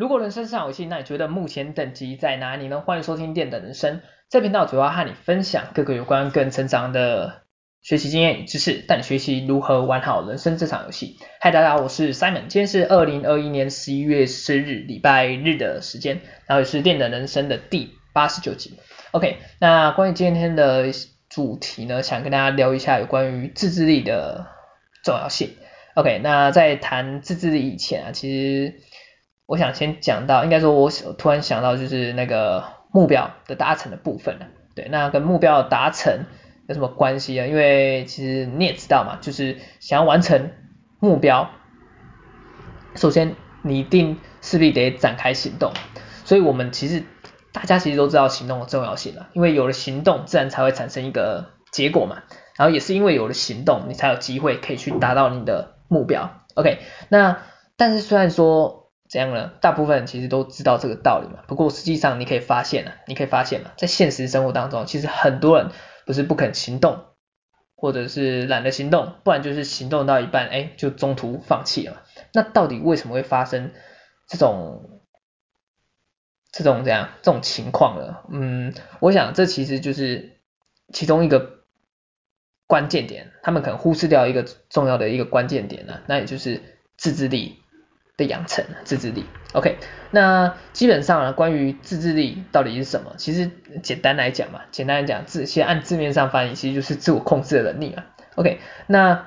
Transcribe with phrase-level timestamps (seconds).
[0.00, 2.80] 如果人生是场游戏，那你觉得目前等级在哪里呢？
[2.80, 7.42] 欢迎收听电的人生，这频道主要和你分享各个有关个人成长的
[7.82, 11.18] 学习经验与知识，带你学习如何玩好人生这场游戏。
[11.38, 18.78] 嗨，大家好，我是 Simon，今天是二零二一年十一月十日礼拜日的时间，然后也是电的人生的第八十九集。
[19.10, 20.86] OK，那关于今天的
[21.28, 24.46] 主题呢，想跟大家聊一下有关于自制力的
[25.04, 25.50] 重要性。
[25.94, 28.80] OK，那在谈自制力以前啊，其实
[29.50, 34.46] 我想先讲到，应该说我突然想到就是那个目标的达成的部分了。
[34.76, 36.26] 对，那跟目标达成
[36.68, 37.44] 有什么关系啊？
[37.46, 40.52] 因为其实你也知道嘛，就是想要完成
[41.00, 41.50] 目标，
[42.94, 45.72] 首先你一定势必得展开行动。
[46.24, 47.02] 所以我们其实
[47.50, 52.22] 大家其实都知道行动的重要性了，因为有了行动，自然才会产生一个结果嘛。
[52.56, 56.30] 然后也是因为有了行动，你才有机会可以去达到你的目标。
[56.54, 56.78] OK，
[57.08, 57.38] 那
[57.76, 58.78] 但是虽然说。
[59.10, 59.50] 怎样呢？
[59.60, 61.42] 大部分人其实都知道这个道理嘛。
[61.48, 65.72] 不过实际上你可以发现啊，你可以发现嘛，在现实生活当中，其实很多人
[66.06, 67.06] 不是不肯行动，
[67.74, 72.00] 或者是懒得行动，不然就是行动到一半，哎，就中途放弃了嘛。
[72.32, 73.72] 那到底为什么会发生
[74.28, 75.02] 这种
[76.52, 78.18] 这种这样这种情况呢？
[78.30, 80.38] 嗯，我想这其实就是
[80.92, 81.64] 其中一个
[82.68, 86.62] 关键点，他们可能忽视掉一个重要的一个关键点呢，那也就是
[86.96, 87.56] 自制力。
[88.20, 89.78] 的养成自制力，OK，
[90.10, 93.14] 那基本上呢，关于自制力到底是什么？
[93.16, 93.50] 其实
[93.82, 98.04] 简单来讲嘛，简单来讲，字先按字面上翻译，其实就是自我控制的能力嘛
[98.34, 99.26] ，OK，那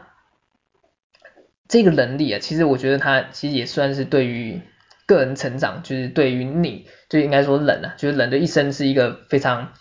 [1.67, 4.61] 这个能力啊，其实我觉得它其实也算是对于
[5.07, 9.73] 个人成长，就是对于你，就应该说人啊，就是人的一生是一个非常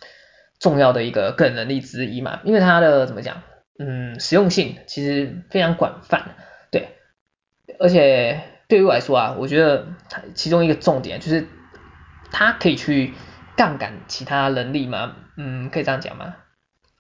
[0.59, 3.43] 重要的一个个人能力之一嘛，因为它的怎么讲，
[3.79, 6.35] 嗯，实用性其实非常广泛，
[6.71, 6.89] 对，
[7.79, 8.41] 而且。
[8.73, 9.89] 对于我来说啊，我觉得
[10.35, 11.47] 其中一个重点就是
[12.31, 13.13] 它可以去
[13.55, 16.37] 杠杆其他能力嘛，嗯，可以这样讲吗？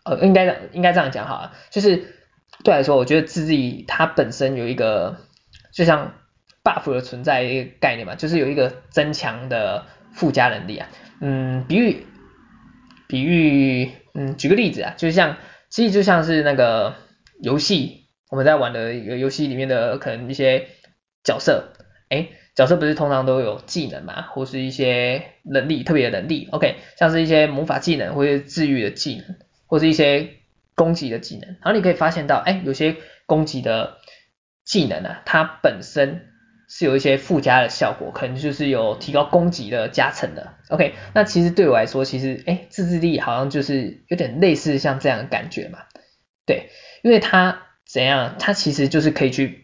[0.04, 2.14] 呃，应该应该这样讲好了，就是
[2.62, 5.16] 对来说，我觉得自制力它本身有一个
[5.72, 6.12] 就像
[6.62, 10.90] buff 的存在一个概念嘛，就是有一个增强的附加能力啊，
[11.22, 12.06] 嗯，比喻
[13.08, 15.38] 比喻，嗯，举个例子啊，就像
[15.70, 16.96] 其实就像是那个
[17.40, 20.66] 游戏我们在玩的一个游戏里面的可能一些。
[21.24, 21.72] 角色，
[22.08, 30.30] 哎，角色不是通常都有技能嘛，或是一些能力，特别的能力，OK，像是一些魔法技能或者治愈的技能，或是一些
[30.74, 31.48] 攻击的技能。
[31.48, 32.96] 然后你可以发现到，哎，有些
[33.26, 33.98] 攻击的
[34.64, 36.28] 技能啊，它本身
[36.68, 40.94] 是有一些附加的效果，可能就是有提高攻击的加成的，OK。
[41.14, 45.78] 那其实对我来说，其实哎，自制力好像就是有点类似像这样的感觉嘛，
[46.44, 46.70] 对，
[47.02, 49.61] 因为它怎样，它其实就是可以去。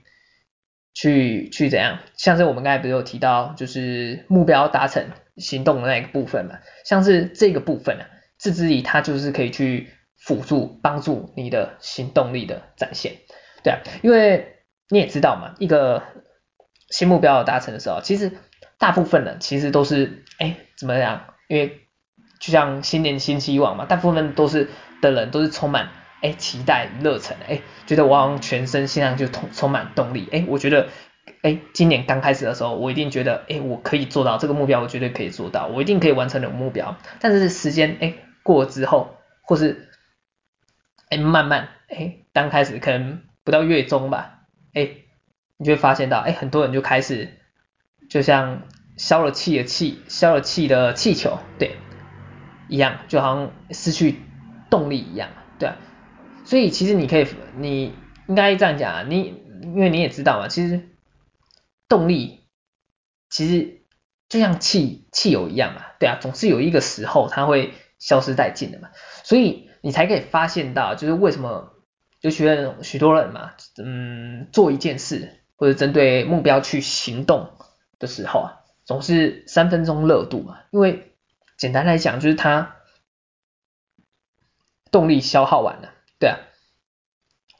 [0.98, 2.00] 去去怎样？
[2.16, 13.12] 像是我们刚才不是有提到，就是目标达成行动的那个部分嘛，像是这个部分啊，自制力它就是可以去辅助帮助你的行动力的展现，
[13.62, 14.56] 对啊，因为
[14.88, 16.02] 你也知道嘛，一个
[16.90, 18.32] 新目标的达成的时候，其实
[18.76, 21.34] 大部分人其实都是哎怎么样？
[21.46, 21.82] 因为
[22.40, 24.68] 就像新年新希望嘛，大部分都是
[25.00, 25.90] 的人都是充满。
[26.20, 30.88] 哎，期待热忱，哎，觉得我全身心上就充充满动力，哎，我觉得，
[31.42, 36.96] 哎，今年刚开始的时候，我一定觉得，哎，我可以做到这个目标，我绝对可以做到，我一定可以完成这个目标。
[37.20, 39.90] 但是时间，哎，过之后，或是，
[41.08, 44.40] 哎，慢慢，哎，刚开始可能不到月中吧，
[44.74, 44.88] 哎，
[45.56, 47.28] 你就会发现到，哎，很多人就开始，
[48.10, 48.62] 就像
[48.96, 51.76] 消了气的气，消了气的气球，对，
[52.68, 54.16] 一样，就好像失去
[54.68, 55.28] 动力一样，
[55.60, 55.70] 对。
[56.48, 57.26] 所以其实你可以，
[57.58, 57.92] 你
[58.26, 60.88] 应该这样讲啊，你因为你也知道嘛，其实
[61.88, 62.46] 动力
[63.28, 63.82] 其实
[64.30, 68.88] 就像汽汽油一样嘛，对啊，总是有一个时候它会消失殆尽的嘛，
[69.24, 71.74] 所以你才可以发现到，就是为什么
[72.18, 73.52] 就学许多人嘛，
[73.84, 77.50] 嗯，做一件事或者针对目标去行动
[77.98, 81.12] 的时候啊，总是三分钟热度嘛，因为
[81.58, 82.76] 简单来讲就是它
[84.90, 85.92] 动力消耗完了。
[86.18, 86.38] 对啊，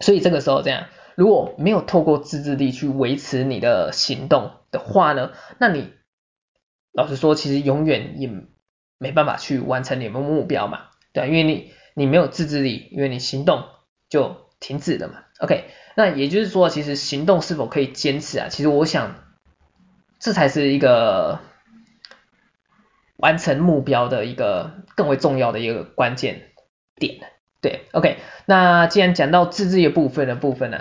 [0.00, 5.92] 所以这个时候这样，如果没有透过自制力去维持你的行动的话呢，那你
[6.92, 8.30] 老实说，其实永远也
[8.98, 13.64] 没办法去完成你们目标嘛，对啊，因为你你没有自制力，因为你行动
[14.08, 15.24] 就停止了嘛。
[15.40, 18.48] OK，那也就是说，其实行动是否可以坚持啊？
[18.48, 19.14] 其实我想，
[20.18, 21.38] 这才是一个
[23.16, 26.50] 完成目标的一个更为重要的一个关键
[26.96, 27.20] 点。
[27.60, 28.18] 对，OK，
[28.48, 30.78] 那既然讲到自制力的部分的部分呢，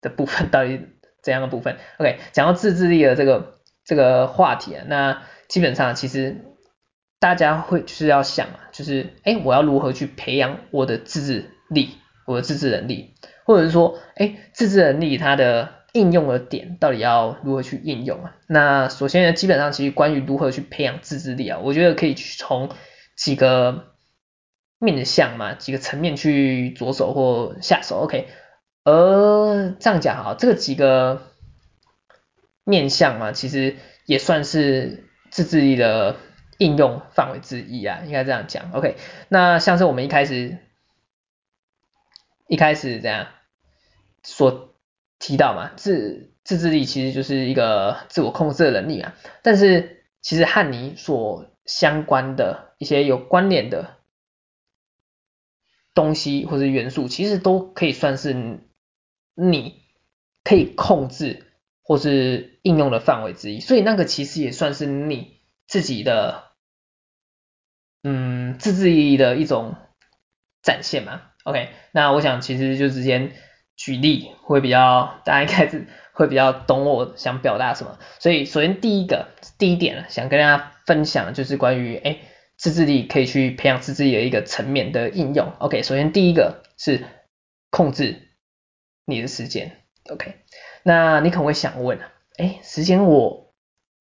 [0.00, 0.80] 的部分到底
[1.22, 6.56] 怎样的部分？OK，讲到自制力的这个这个话题啊，那基本上其实
[7.20, 11.90] 大家会就是要想啊，就是哎，我要如何去培养我的自制力，
[12.26, 13.12] 我的自制能力，
[13.44, 18.36] 或者是说，哎，自制能力它的应用的点到底要如何去应用啊？
[18.48, 22.70] 那首先呢，基本上其实关于如何去培养自制力啊，我觉得可以去从
[23.14, 23.91] 几个
[24.82, 28.26] 面向嘛，几个层面去着手或下手，OK。
[28.84, 31.22] 而这样讲哈，这个几个
[32.64, 33.76] 面向嘛，其实
[34.06, 36.16] 也算是自制力的
[36.58, 38.96] 应用范围之一啊，应该这样讲，OK。
[39.28, 40.58] 那像是我们一开始
[42.48, 43.28] 一开始这样
[44.24, 44.74] 所
[45.20, 53.98] 提到嘛，自自制力其实就是一个自我控制的能力啊，但是其实和你所相关的一些有关联的
[55.94, 58.60] 东西或者元素，其实都可以算是。
[59.34, 59.80] 你
[60.44, 61.46] 可以控制
[61.82, 66.52] 或是应用的范围之一，所以那个其实也算是你自己的，
[68.02, 69.74] 嗯，自制力的一种
[70.62, 71.22] 展现嘛。
[71.44, 73.32] OK，那我想其实就直接
[73.74, 77.98] 举例会比较，大家开始会比较懂我想表达什么。
[78.18, 82.18] 所以首先第一个第一点想跟大家分享就是关于哎
[82.62, 85.52] 自制力可以去培养自制力的一个层面的应用。
[85.58, 87.04] OK，首先第一个是
[87.70, 88.28] 控制。
[89.04, 89.78] 你的时间
[90.10, 90.36] ，OK，
[90.84, 93.52] 那你可能会想问啊，哎，时间我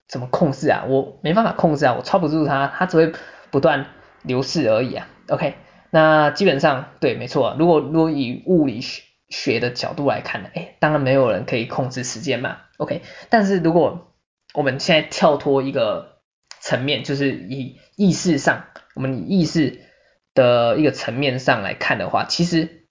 [0.08, 0.86] 怎么控制啊？
[0.88, 3.12] 我没办法控制啊，我抓不住它，它只会
[3.50, 3.88] 不断
[4.22, 5.56] 流逝而已啊，OK，
[5.90, 14.14] 那基本上对，没错，如果如果以物理学学的角度来看呢，哎，当然没有人可以控制时间嘛，OK，但是如果
[14.54, 16.20] 我们现在跳脱一个
[16.62, 18.66] 层面，就是以意识上，
[18.96, 19.82] 我们以意识
[20.34, 22.88] 的一个层面上来看的话，其实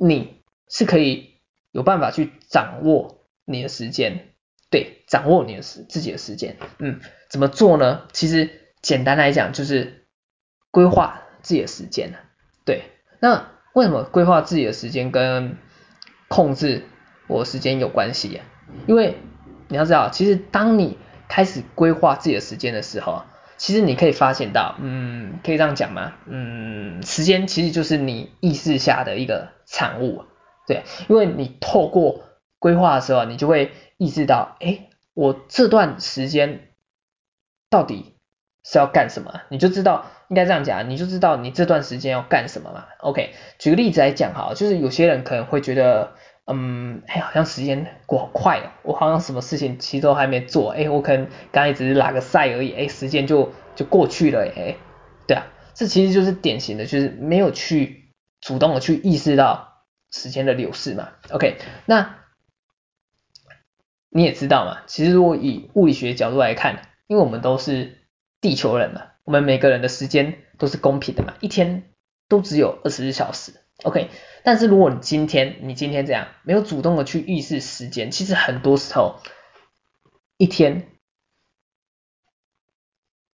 [0.00, 0.34] 你。
[0.68, 1.36] 是可以
[1.70, 4.34] 有办法去掌握你的时间，
[4.68, 6.98] 对，掌握你的时自己的时间，嗯，
[7.30, 8.08] 怎么做呢？
[8.12, 8.50] 其实
[8.82, 10.08] 简单来讲就是
[10.72, 12.12] 规划自己的时间，
[12.64, 12.82] 对。
[13.20, 15.56] 那为什么规划自己的时间跟
[16.26, 16.82] 控制
[17.28, 18.42] 我时间有关系呀？
[18.88, 19.14] 因为
[19.68, 20.98] 你要知道，其实当你
[21.28, 23.22] 开始规划自己的时间的时候，
[23.56, 26.12] 其实你可以发现到，嗯，可以这样讲吗？
[26.26, 30.24] 嗯，时间其实就是你意识下的一个产物。
[30.66, 32.24] 对，因为你透过
[32.58, 36.68] 规划的时候，你就会意识到，哎，我这段时间
[37.70, 38.14] 到底
[38.64, 39.40] 是要干什么？
[39.48, 42.86] 你就知道，应该这样讲，你就知道你这段时间要干什么嘛。
[43.00, 46.14] OK，举个例子来讲哈，就是有些人可能会觉得，
[46.46, 54.76] 嗯，哎，好像时间过好快哦，我好像什么事情其实都还没做，哎，我可能刚才只是拉个赛而已，哎，时间就就过去了，哎，
[55.26, 59.74] 对啊，这其实就是典型的，就是没有去主动的去意识到。
[60.12, 62.20] 时间的流逝嘛，OK，那
[64.08, 67.98] 你也知道嘛，其实如果以物理学角度来看，因为我们都是
[68.40, 71.90] 地球人嘛，我们每个人的时间都是公平的嘛，一天
[72.28, 73.52] 都只有二十四小时
[73.84, 74.10] ，OK，
[74.42, 79.16] 但是如果你今天你今天这样没有主动的去预示时间，其实很多时候
[80.36, 80.86] 一天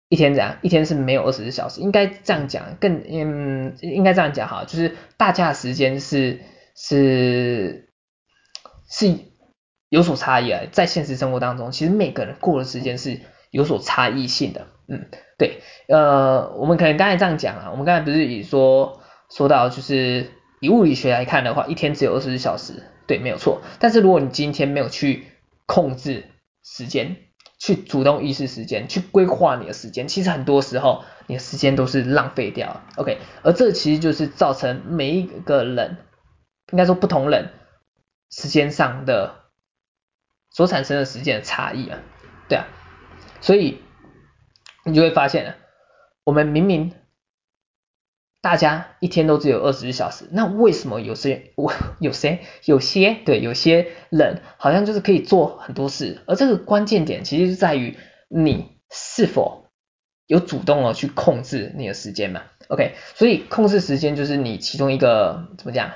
[0.09, 6.41] 一天这样，一天是没有二十四小时，应该这样讲，更嗯，应该这样讲哈，就是大家的时间是。
[6.79, 7.89] 是
[8.87, 9.17] 是
[9.89, 13.19] 有所差异啊，在现实生活当中，其实每个人过的时间是
[13.49, 15.09] 有所差异性的，嗯，
[15.39, 18.96] 对，呃，我们可能刚才这样讲啊，我们刚才不是也说
[19.29, 23.61] 说到，就是以物理学来看的话，一天只有二十四小时，对，没有错。
[23.79, 25.27] 但是如果你今天没有去
[25.65, 26.25] 控制
[26.63, 27.17] 时间，
[27.59, 35.97] 去主动意识时间，去规划你的时间，其实很多时候你的时间都是浪费掉，OK，而这其实就是造成每一个人。
[36.73, 37.51] 应该说不同人
[38.29, 39.45] 时间上的
[40.49, 41.99] 所产生的时间的差异啊，
[42.49, 42.67] 对啊，
[43.39, 43.79] 所以
[44.83, 45.55] 你就会发现，
[46.25, 46.93] 我们明明
[48.47, 57.97] 大家一天都只有二十小时，那为什么有些我有些有些对有些人好像就是可以做很多事，而这个关键点其实是在于
[58.29, 59.67] 你是否
[60.27, 65.91] 有主动的去控制你的时间嘛，OK，所以控制时间就是你其中一个怎么讲？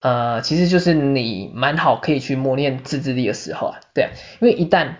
[0.00, 4.96] 呃，其实就是你蛮好可以去磨练自制力的时候啊，对，因为一旦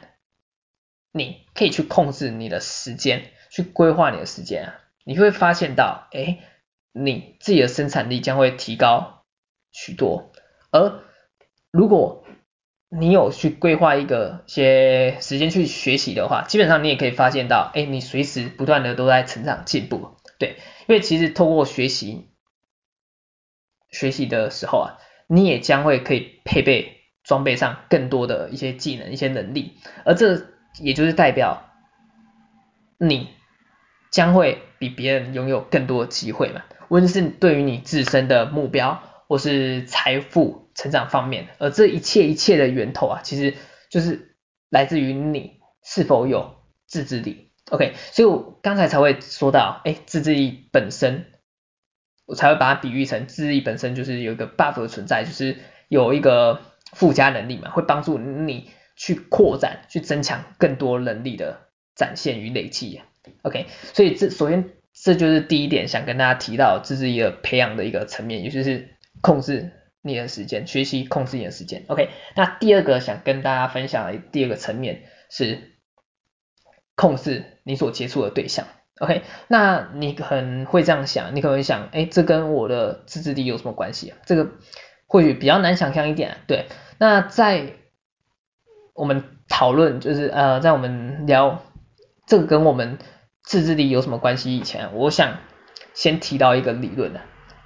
[1.11, 6.39] 你可以去控制你的时间，去规划你的时间啊，你会发现到，哎，
[6.93, 9.25] 你自己的生产力将会提高
[9.73, 10.33] 许多。
[10.71, 11.03] 而
[11.71, 12.25] 如果
[12.89, 20.57] 你有去规划一个些时间去学习的话，基本上你也可以发现到，哎，你随时不断的都在成长进步，对，
[20.87, 22.29] 因为其实透过学习。
[23.91, 30.47] 学习的时候啊，你也将会可以配备装备上更多的一些技能、一些能力，而这
[30.81, 31.71] 也就是代表
[32.97, 33.29] 你
[34.11, 43.55] 将会比别人拥有更多机会嘛，无论是对于你自身的目标或是财富成长方面，而这一切一切的源头啊，其实
[43.93, 44.35] 就是
[44.71, 46.57] 来自于你是否有
[46.89, 47.53] 自制力。
[47.71, 51.27] OK，所以我刚才才会说到，哎，自制力本身，
[52.27, 56.61] 我才会把它比喻成自制力本身就是有一个 buff 的存在，就是有一个
[56.93, 63.01] 附加能力嘛，会帮助你去扩展、去增强更多能力的展现与累积。
[63.43, 68.89] OK，所以这首先这就是第一点想跟大家提到自制力的培养的一个层面，也就是
[69.21, 71.85] 控制你的时间，学习控制你的时间。
[71.89, 75.71] OK，那第二个想跟大家分享的第二个层面是。
[76.95, 78.67] 控制你所接触的对象
[79.01, 79.23] ，OK？
[79.49, 84.19] 那你可能会这样想，你可能会想，哎，这跟我的自制力有什么关系啊？
[84.27, 84.53] 这个
[85.07, 86.67] 或许比较难想象一点，对。
[86.99, 87.73] 那在
[88.93, 91.63] 我们讨论，就是呃，在我们聊
[92.27, 92.99] 这个跟我们
[93.43, 95.39] 自制力有什么关系以前，我想
[95.95, 97.25] 先提到一个理论啊，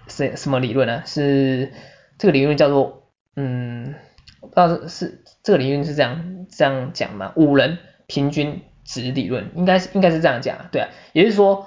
[0.09, 1.03] 是什么理论呢？
[1.07, 1.73] 是
[2.19, 3.95] 这个理论叫做，嗯，
[4.41, 7.33] 不知道是这个理论是这样这样讲吗？
[7.37, 8.63] 五人平均。
[8.89, 11.67] 值理论应该是应该是这样讲，对啊，也就是说，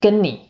[0.00, 0.48] 跟你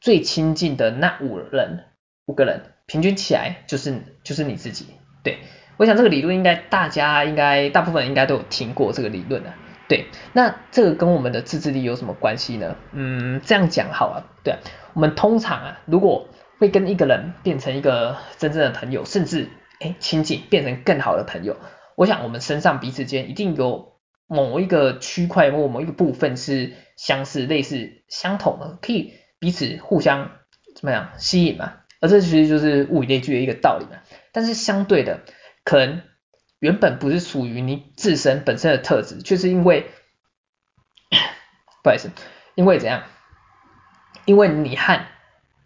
[0.00, 1.84] 最亲近的那五人，
[2.24, 4.86] 五个人平均起来就是就是你自己，
[5.22, 5.40] 对，
[5.76, 9.52] 我想这个理论应该大家应该大部分人应该都有听过这个理论的，
[9.88, 12.76] 对，那这个跟我们的自制力有什么关系呢？
[12.92, 14.58] 嗯，这样讲好了，对，
[14.94, 16.28] 我们通常啊，如果
[16.58, 19.48] 会跟一个人变成一个真正的朋友，甚至
[19.80, 21.56] 哎亲近变成更好的朋友，
[21.96, 23.96] 我想我们身上彼此间一定有。
[24.30, 30.32] 某一个区块或某一个部分是相似、类似、相同的，可以彼此互相
[30.76, 31.76] 怎么样吸引嘛？
[32.02, 34.02] 而这其实就是物以类聚的一个道理嘛。
[34.30, 35.20] 但是相对的，
[35.64, 36.02] 可能
[36.58, 39.90] 原本不是属于你自身本身的特质，却是因为
[41.82, 42.10] 不好意思，
[42.54, 43.02] 因为怎样？
[44.24, 45.00] 因为你和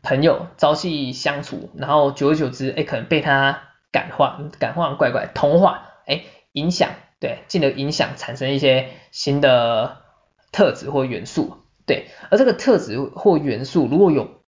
[0.03, 6.91] 朋友朝夕相处，然后久而久之，哎，可能被他感化、感化怪怪、同化，哎，影响。
[7.21, 10.03] 对，进而影响产生一些新的
[10.51, 14.43] 特质或元素，对，而这个特质或元素如果有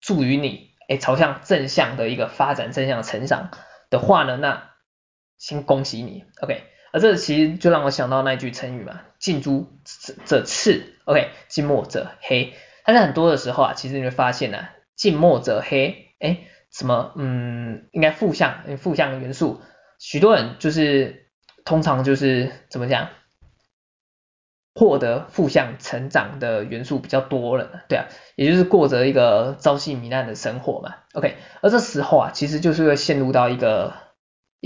[0.00, 3.50] 助于你，哎，朝向正向的一个发展、正向成长
[3.90, 4.70] 的话呢，那
[5.38, 6.64] 先恭喜你，OK。
[6.92, 9.68] 而这其实就让我想到那句成语嘛，近朱
[10.24, 12.54] 者赤，OK，近墨者黑。
[12.84, 16.40] 但是很多的时候啊，其实你会发现呢、啊，近墨者黑，哎，
[16.70, 19.60] 什么，嗯，应该负向，负向元素，
[19.98, 21.24] 许多人就是。
[21.66, 23.08] 通常就是怎么讲，
[24.72, 30.94] 获得负向成长的元素比较多了，对啊，也就是过着一个朝夕糜烂的生活嘛。
[31.14, 33.94] OK，而这时候啊，其实就是会陷入到一个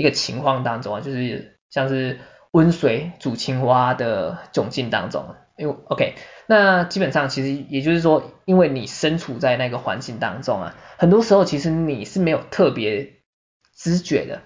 [0.00, 2.19] 一个情况当中啊，就是像是
[2.52, 5.35] 温水煮青蛙的窘境当中。
[5.57, 6.14] 因为 OK，
[6.47, 13.16] 那基本上其实也就是说，因为你身处在那个环境当中啊，很多时候其实你是没有特别
[13.76, 14.40] 知觉的，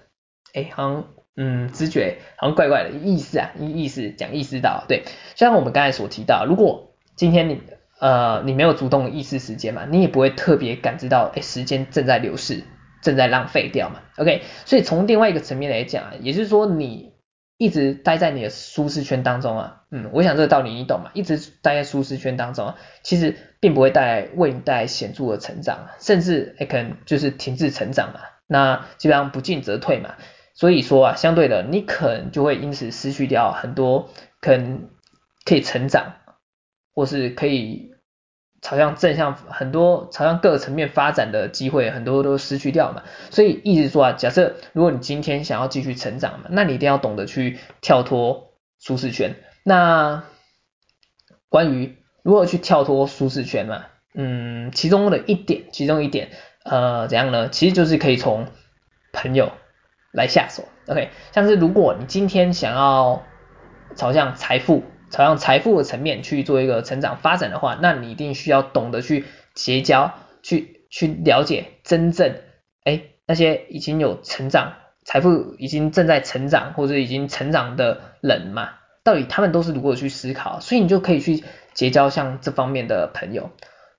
[0.53, 1.05] 哎，好像。
[1.37, 5.03] 嗯，直觉好像怪怪的意思啊，意意思讲意识到，对，
[5.35, 7.61] 像我们刚才所提到，如果今天你
[7.99, 12.63] 呃你没有主动意识时间嘛，你也不会特别感知到，哎，时间正在流逝，
[13.05, 17.13] 正在浪费掉嘛，OK，所以从另外一个层面来讲啊，也就是说你
[17.59, 30.15] 一直待在你的舒适圈当中啊，嗯，我想这个道理你懂嘛，一直待在舒适圈当中，其实并不会带来为你带来显著的成长，甚至哎可能就是停滞成长嘛，那基本上不进则退嘛。
[30.55, 34.09] 所以说啊，相对的，你可能就会因此失去掉很多
[34.41, 34.89] 可能
[35.45, 36.15] 可以成长，
[36.95, 37.91] 或是可以
[38.65, 43.03] 朝向正向很多朝向各个层面发展的机会，很多都失去掉嘛。
[43.29, 49.35] 所以意思说啊，假设如果你今天想要继续成长嘛，那你一定要懂得去跳脱舒适圈。
[49.63, 50.23] 那
[51.47, 56.31] 关于如何去跳脱舒适圈嘛，嗯，其中的一点，其中一点，
[56.63, 57.49] 呃，怎样呢？
[57.49, 58.47] 其实就是可以从
[59.13, 59.51] 朋友。
[60.11, 63.23] 来下手，OK，像是如果你今天想要
[63.97, 72.35] 朝向财富、朝向财富的层面去做一个成长发展的话，那你一定需要懂得去结交，去去了解真正，
[72.83, 74.73] 哎，那些已经有成长、
[75.05, 78.69] 财富已经正在成长或者已经成长的人嘛，
[79.03, 81.43] 到底他们都是如何去思考，所以你就可以去
[81.73, 83.51] 结交像这方面的朋友，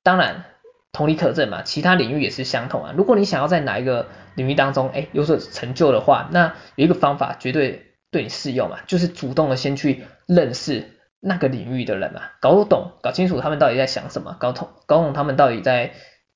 [0.02, 0.44] 当然。
[0.92, 2.94] 同理可证嘛，其他领域也是相同啊。
[2.96, 15.92] 如果你想要在哪一个领域当中，哎，有所成就的话，那有一个方法绝对对你适用嘛，就是主动的先去认识那个领域的人嘛，搞懂、搞清楚他们到底在想什么，搞懂、搞懂他们到底在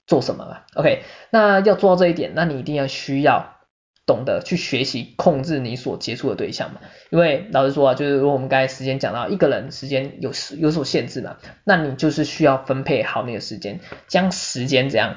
[0.06, 0.62] 做什么嘛。
[0.74, 3.58] OK，那要做到这一点，那你一定要需要
[4.06, 6.80] 懂得去学习控制你所接触的对象嘛。
[7.10, 15.16] 因为老实说啊，就是如果我们刚才时间讲到一个人时间有有所限制嘛，那你就是需要分配好你的时间，将时间怎样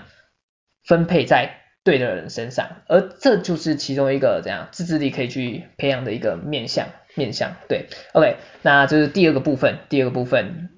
[0.83, 7.55] 分配在对的人身上，而这就是其中一个怎样自制力可以去培养的一个面向面向。
[7.67, 10.69] 对，OK，那这是第二个部分，第二个部分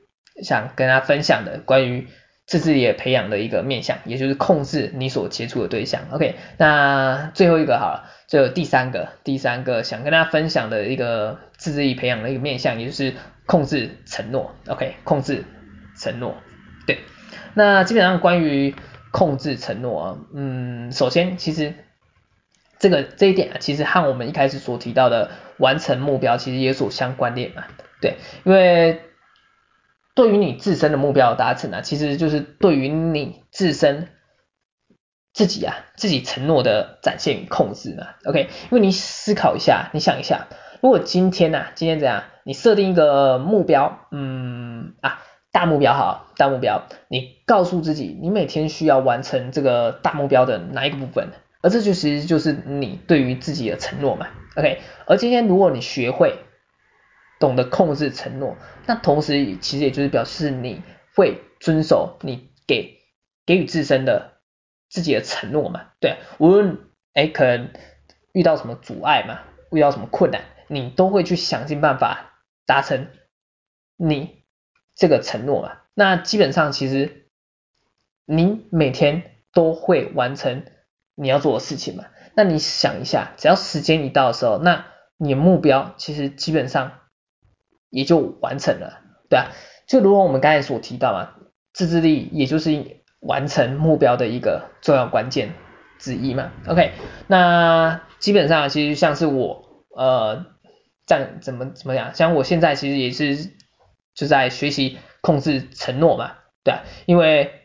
[0.43, 2.07] 想跟大家分享的关于。
[2.47, 6.03] 自制力培养的一个面向，也就是控制你所接触的对象。
[6.11, 13.15] OK，那最后一个好了，就第三个，第三个想跟大家分享的一个自制力培养的一个面向，也就是
[13.47, 14.53] 控制承诺。
[14.67, 15.43] OK，控制
[15.99, 16.35] 承诺。
[16.85, 16.99] 对，
[17.55, 18.75] 那基本上关于
[19.09, 21.73] 控制承诺啊，嗯，首先其实
[22.79, 27.63] 这个这一点啊，其实和我们一开始所提到的完成目标其实也所相关联嘛。
[28.01, 29.01] 对，因为。
[30.17, 34.07] 对于你自身的目标达成啊，其实就是对于你自身
[35.33, 38.07] 自己啊，自己承诺的展现与控制嘛。
[38.23, 40.47] OK，因为你思考一下，你想一下，
[40.79, 51.27] 如果今天呐、啊，今天怎样，你设定一个目标，嗯啊，大目标好，大目标，你告诉自己，你每天需要完成这个大目标的哪一个部分，
[51.65, 54.27] 而这就其实就是你对于自己的承诺嘛。
[54.55, 56.37] OK，而今天如果你学会。
[57.37, 58.55] 懂得控制承诺，
[58.87, 60.81] 那同时其实也就是表示你
[61.15, 63.01] 会遵守你给
[63.45, 64.39] 给予自身的
[64.89, 66.79] 自己的承诺嘛，对，无论
[67.13, 67.71] 哎可能
[68.31, 69.41] 遇到什么阻碍嘛，
[69.73, 73.09] 遇到什么困难，你都会去想尽办法达成
[73.97, 74.45] 你
[74.95, 77.27] 这个承诺嘛，那基本上其实
[78.25, 80.63] 你每天都会完成
[81.15, 82.05] 你要做的事情嘛，
[82.35, 84.85] 那你想一下，只要时间一到的时候，那
[85.17, 86.91] 你的目标其实基本上。
[87.91, 89.51] 也就完成了，对啊，
[89.87, 91.29] 就如同我们刚才所提到嘛，
[91.71, 95.53] 自制力也就是完成目标的一个重要关键
[95.97, 96.51] 之一嘛。
[96.67, 96.91] OK，
[97.27, 100.45] 那基本上其实像是我呃，
[101.05, 103.53] 这样怎么怎么样，像我现在其实也是
[104.13, 106.33] 就在学习控制承诺嘛，
[106.65, 107.64] 对啊，因为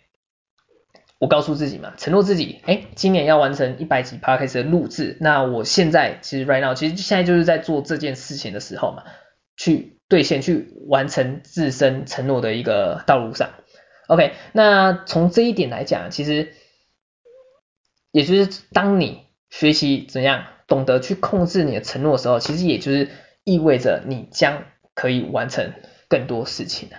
[1.21, 9.05] 我告诉自己嘛，承诺自己，哎，今年要完成一百集 Podcast 的录制，那我现在其实 right now 其实现在就是在做这件事情的时候嘛，
[9.57, 9.97] 去。
[10.11, 13.51] 兑现去完成自身承诺的一个道路上
[14.09, 16.53] ，OK，那从这一点来讲，其实
[18.11, 23.09] 也就是当你学习怎样懂得去控制你的承诺的时候，其实也就是
[23.45, 25.75] 意味着你将可以完成
[26.09, 26.97] 更多事情了，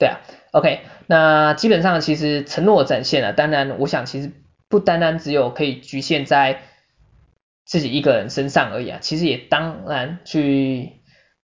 [0.00, 0.18] 对啊
[0.50, 4.32] ，OK，那基本上其实承诺展现啊，当然我想其实
[4.68, 6.62] 不单单只有可以局限在
[7.64, 10.96] 自己一个人身上而已啊，其实也当然去。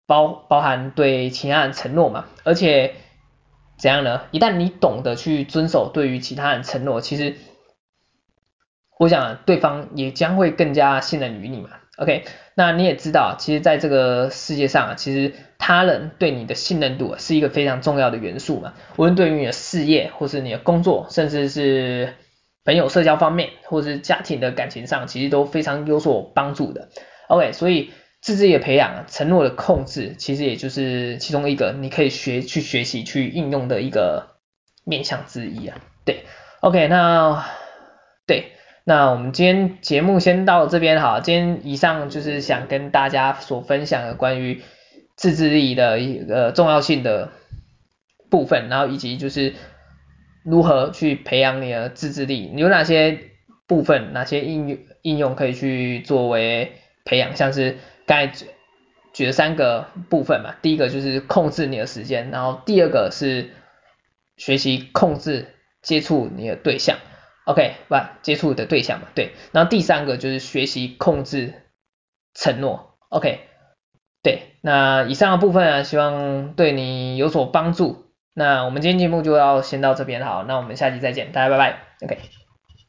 [0.10, 2.96] 包包含对其他人承诺嘛，而且
[3.78, 4.24] 怎样呢？
[4.32, 7.36] 一旦你懂得去遵守对于其他人承诺，其实
[8.98, 11.70] 我想对方也将会更加信任于你嘛。
[12.00, 12.24] OK，
[12.56, 18.74] 那你也知道，其实在这个世界上啊，其实他人对你的信任度是一个非常重要的元素嘛。
[18.98, 22.14] 无论对于你的事业，或是你的工作，甚至是
[22.66, 26.90] 朋友社交方面，或是家庭的感情上，其实都非常有所帮助的。
[27.28, 27.92] OK，所以。
[28.22, 34.36] 自制力的培养，啊承诺的控制，其实也就是其中一个你可以学去学习去应用的一个
[34.84, 35.80] 面向之一啊。
[36.04, 36.26] 对
[36.60, 37.46] ，OK，那
[38.28, 38.52] 对，
[38.90, 44.64] 那我们今天节目先到这边哈，今天以上就是想跟大家所分享的关于
[45.16, 47.30] 自制力的一个重要性的
[48.32, 49.54] 部分，然后以及就是
[50.44, 53.20] 如何去培养你的自制力，有哪些
[53.68, 56.72] 部分，哪些应用应用可以去作为
[57.06, 57.78] 培养，像是。
[58.08, 58.34] 刚才
[59.14, 63.52] 举了三个部分嘛，第一个就是控制你的时间，然后第二个是
[64.36, 65.46] 学习控制
[65.84, 66.98] 接触你的对象
[67.50, 71.54] ，OK，不，接触的对象嘛，对，然后第三个就是学习控制
[72.36, 73.40] 承诺，OK，
[74.22, 78.06] 对，那以上的部分啊，希望对你有所帮助。
[78.36, 82.39] 那我们今天节目就要先到这边，好，那我们下期再见，大家拜拜，OK。